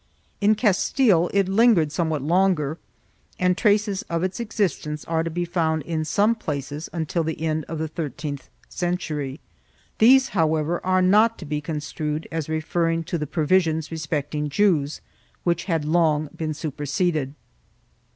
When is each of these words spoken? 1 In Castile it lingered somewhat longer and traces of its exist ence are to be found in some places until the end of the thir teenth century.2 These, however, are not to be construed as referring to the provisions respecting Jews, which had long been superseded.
1 0.39 0.49
In 0.49 0.55
Castile 0.55 1.29
it 1.31 1.47
lingered 1.47 1.91
somewhat 1.91 2.23
longer 2.23 2.79
and 3.37 3.55
traces 3.55 4.01
of 4.09 4.23
its 4.23 4.39
exist 4.39 4.87
ence 4.87 5.05
are 5.05 5.21
to 5.21 5.29
be 5.29 5.45
found 5.45 5.83
in 5.83 6.03
some 6.03 6.33
places 6.33 6.89
until 6.91 7.23
the 7.23 7.39
end 7.39 7.65
of 7.65 7.77
the 7.77 7.87
thir 7.87 8.09
teenth 8.09 8.49
century.2 8.67 9.37
These, 9.99 10.29
however, 10.29 10.83
are 10.83 11.03
not 11.03 11.37
to 11.37 11.45
be 11.45 11.61
construed 11.61 12.27
as 12.31 12.49
referring 12.49 13.03
to 13.03 13.19
the 13.19 13.27
provisions 13.27 13.91
respecting 13.91 14.49
Jews, 14.49 15.01
which 15.43 15.65
had 15.65 15.85
long 15.85 16.29
been 16.35 16.55
superseded. 16.55 17.35